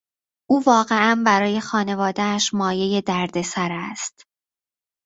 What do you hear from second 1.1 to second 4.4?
برای خانوادهاش مایهی دردسر است.